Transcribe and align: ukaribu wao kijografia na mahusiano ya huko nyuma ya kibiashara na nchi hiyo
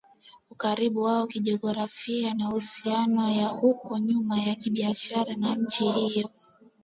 ukaribu 0.49 1.01
wao 1.01 1.27
kijografia 1.27 2.33
na 2.33 2.45
mahusiano 2.45 3.29
ya 3.29 3.47
huko 3.47 3.99
nyuma 3.99 4.39
ya 4.41 4.55
kibiashara 4.55 5.35
na 5.35 5.55
nchi 5.55 5.91
hiyo 5.91 6.29